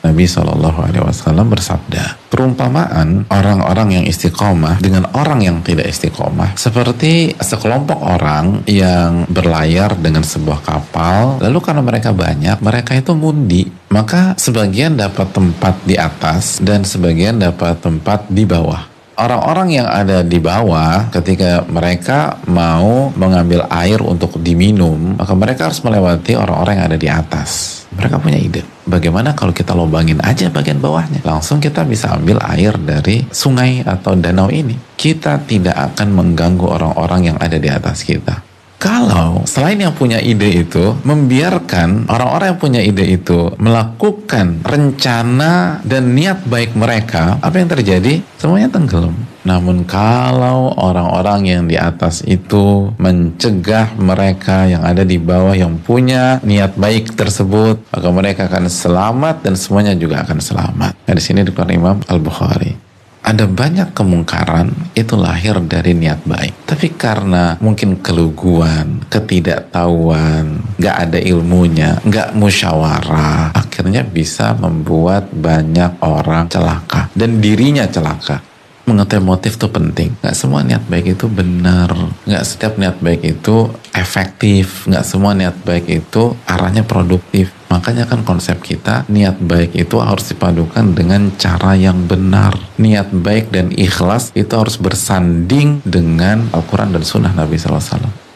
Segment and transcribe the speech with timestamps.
[0.00, 7.36] Nabi Shallallahu Alaihi Wasallam bersabda, perumpamaan orang-orang yang istiqomah dengan orang yang tidak istiqomah seperti
[7.36, 14.32] sekelompok orang yang berlayar dengan sebuah kapal, lalu karena mereka banyak, mereka itu mundi, maka
[14.40, 18.90] sebagian dapat tempat di atas dan sebagian dapat tempat di bawah
[19.20, 25.84] orang-orang yang ada di bawah ketika mereka mau mengambil air untuk diminum, maka mereka harus
[25.84, 27.79] melewati orang-orang yang ada di atas.
[28.00, 28.64] Mereka punya ide.
[28.88, 31.20] Bagaimana kalau kita lubangin aja bagian bawahnya?
[31.20, 34.72] Langsung kita bisa ambil air dari sungai atau danau ini.
[34.96, 38.49] Kita tidak akan mengganggu orang-orang yang ada di atas kita.
[38.80, 46.16] Kalau selain yang punya ide itu membiarkan orang-orang yang punya ide itu melakukan rencana dan
[46.16, 48.24] niat baik mereka, apa yang terjadi?
[48.40, 49.12] Semuanya tenggelam.
[49.44, 56.40] Namun kalau orang-orang yang di atas itu mencegah mereka yang ada di bawah yang punya
[56.40, 60.92] niat baik tersebut, maka mereka akan selamat dan semuanya juga akan selamat.
[61.04, 62.89] Nah, di sini dikeluarkan Imam Al-Bukhari
[63.20, 66.66] ada banyak kemungkaran itu lahir dari niat baik.
[66.66, 76.48] Tapi karena mungkin keluguan, ketidaktahuan, nggak ada ilmunya, nggak musyawarah, akhirnya bisa membuat banyak orang
[76.48, 78.49] celaka dan dirinya celaka
[78.90, 80.10] mengetahui motif itu penting.
[80.20, 81.94] Nggak semua niat baik itu benar.
[82.26, 84.84] Nggak setiap niat baik itu efektif.
[84.90, 87.54] Nggak semua niat baik itu arahnya produktif.
[87.70, 92.58] Makanya kan konsep kita niat baik itu harus dipadukan dengan cara yang benar.
[92.82, 98.29] Niat baik dan ikhlas itu harus bersanding dengan Al-Quran dan Sunnah Nabi SAW.